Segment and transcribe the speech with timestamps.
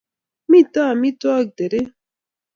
[0.49, 1.87] Mito amitwokik teree.